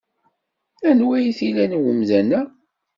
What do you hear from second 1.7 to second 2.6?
wemdan-a?